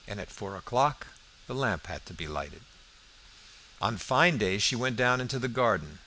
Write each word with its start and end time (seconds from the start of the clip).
At 0.07 0.31
four 0.31 0.55
o'clock 0.57 1.05
the 1.45 1.53
lamp 1.53 1.85
had 1.85 2.07
to 2.07 2.13
be 2.15 2.27
lighted. 2.27 2.63
On 3.79 3.97
fine 3.99 4.39
days 4.39 4.63
she 4.63 4.75
went 4.75 4.95
down 4.95 5.21
into 5.21 5.37
the 5.37 5.47
garden. 5.47 5.99